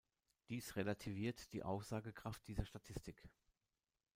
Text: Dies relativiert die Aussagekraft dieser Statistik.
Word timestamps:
Dies 0.49 0.77
relativiert 0.77 1.53
die 1.53 1.61
Aussagekraft 1.61 2.47
dieser 2.47 2.65
Statistik. 2.65 3.29